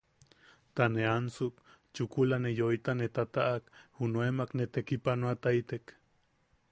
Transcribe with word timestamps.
Ta 0.75 0.85
ne 0.93 1.03
ansuk, 1.09 1.55
chukula 1.93 2.37
ne 2.41 2.51
yoita 2.59 2.91
ne 2.97 3.07
tataʼak 3.15 3.63
junaemak 3.97 4.51
ne 4.55 4.65
tekipanoataitek. 4.73 5.83